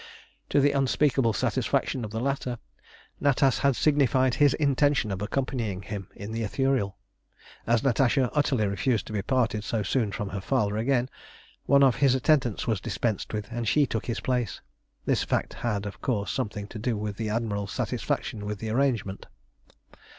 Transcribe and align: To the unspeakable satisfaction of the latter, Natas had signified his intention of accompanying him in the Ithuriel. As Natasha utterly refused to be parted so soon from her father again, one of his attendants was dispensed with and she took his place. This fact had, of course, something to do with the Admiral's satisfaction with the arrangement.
To 0.49 0.59
the 0.59 0.71
unspeakable 0.71 1.31
satisfaction 1.31 2.03
of 2.03 2.09
the 2.09 2.19
latter, 2.19 2.57
Natas 3.21 3.59
had 3.59 3.75
signified 3.75 4.33
his 4.33 4.55
intention 4.55 5.11
of 5.11 5.21
accompanying 5.21 5.83
him 5.83 6.07
in 6.15 6.31
the 6.31 6.41
Ithuriel. 6.41 6.95
As 7.67 7.83
Natasha 7.83 8.31
utterly 8.33 8.65
refused 8.65 9.05
to 9.05 9.13
be 9.13 9.21
parted 9.21 9.63
so 9.63 9.83
soon 9.83 10.11
from 10.11 10.29
her 10.29 10.41
father 10.41 10.75
again, 10.75 11.07
one 11.67 11.83
of 11.83 11.97
his 11.97 12.15
attendants 12.15 12.65
was 12.65 12.81
dispensed 12.81 13.31
with 13.31 13.51
and 13.51 13.67
she 13.67 13.85
took 13.85 14.07
his 14.07 14.21
place. 14.21 14.59
This 15.05 15.23
fact 15.23 15.53
had, 15.53 15.85
of 15.85 16.01
course, 16.01 16.31
something 16.31 16.65
to 16.69 16.79
do 16.79 16.97
with 16.97 17.17
the 17.17 17.29
Admiral's 17.29 17.71
satisfaction 17.71 18.47
with 18.47 18.57
the 18.57 18.71
arrangement. 18.71 19.27